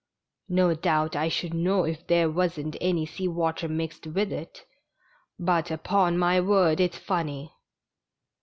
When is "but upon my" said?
5.37-6.39